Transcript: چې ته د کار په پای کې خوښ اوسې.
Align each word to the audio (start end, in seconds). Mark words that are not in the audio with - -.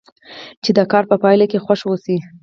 چې 0.63 0.71
ته 0.71 0.77
د 0.77 0.87
کار 0.91 1.03
په 1.11 1.15
پای 1.23 1.43
کې 1.51 1.63
خوښ 1.65 1.81
اوسې. 1.87 2.17